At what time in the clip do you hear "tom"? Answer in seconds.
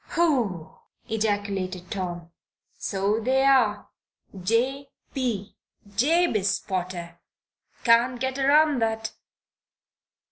1.91-2.31